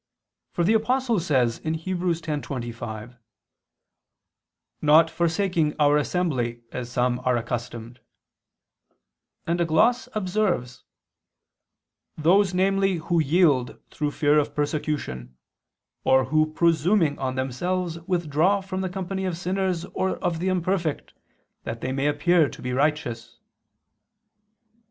[0.49, 1.73] For the Apostle says (Heb.
[1.73, 3.17] 10:25):
[4.81, 7.99] "Not forsaking our assembly, as some are accustomed";
[9.45, 10.83] and a gloss observes:
[12.17, 15.37] "Those namely who yield through fear of persecution,
[16.03, 21.13] or who presuming on themselves withdraw from the company of sinners or of the imperfect,
[21.63, 23.37] that they may appear to be righteous."